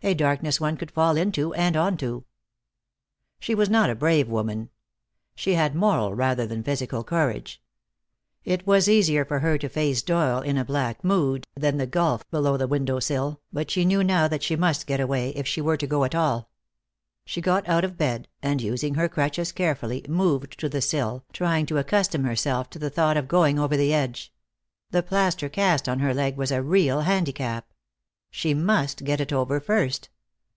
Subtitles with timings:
[0.00, 2.22] A darkness one could fall into and onto.
[3.40, 4.70] She was not a brave woman.
[5.34, 7.60] She had moral rather than physical courage.
[8.44, 12.30] It was easier for her to face Doyle in a black mood than the gulf
[12.30, 15.60] below the window sill, but she knew now that she must get away, if she
[15.60, 16.48] were to go at all.
[17.24, 21.66] She got out of bed, and using her crutches carefully moved to the sill, trying
[21.66, 24.32] to accustom herself to the thought of going over the edge.
[24.92, 27.72] The plaster cast on her leg was a real handicap.
[28.30, 30.10] She must get it over first.